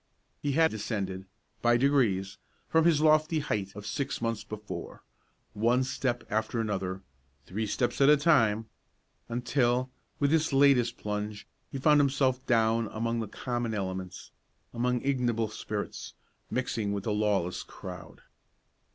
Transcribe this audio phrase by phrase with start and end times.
[0.41, 1.25] He had descended,
[1.61, 5.03] by degrees, from his lofty height of six months before,
[5.53, 7.03] one step after another,
[7.45, 8.67] three steps at a time,
[9.29, 14.31] until, with this latest plunge, he found himself down among the common elements,
[14.73, 16.15] among ignoble spirits,
[16.49, 18.23] mixing with the lawless crowd.